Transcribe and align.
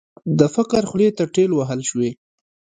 د 0.39 0.41
فقر 0.55 0.83
خولې 0.89 1.09
ته 1.17 1.23
ټېل 1.33 1.51
وهل 1.53 1.79
شوې. 1.89 2.09